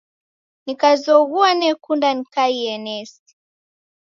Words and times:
Nikazoghua 0.65 1.49
nekunda 1.61 2.09
nikaie 2.17 2.73
nesi. 2.85 3.29